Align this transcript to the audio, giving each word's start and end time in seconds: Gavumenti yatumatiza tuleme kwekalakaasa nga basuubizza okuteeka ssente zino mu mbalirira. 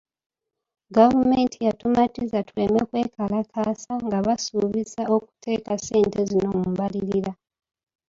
Gavumenti 0.95 1.57
yatumatiza 1.67 2.39
tuleme 2.47 2.81
kwekalakaasa 2.89 3.93
nga 4.05 4.17
basuubizza 4.25 5.01
okuteeka 5.15 5.73
ssente 5.79 6.19
zino 6.29 6.47
mu 6.57 6.61
mbalirira. 6.71 7.31